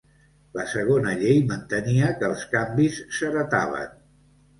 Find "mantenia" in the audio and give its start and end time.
1.51-2.07